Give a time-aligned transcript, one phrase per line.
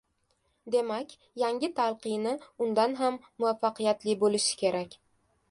[0.75, 2.33] demak, yangi talqini
[2.69, 4.99] undan ham muvaffaqiyatli bo‘lishi kerak…